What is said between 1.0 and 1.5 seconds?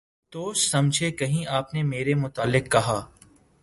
کہیں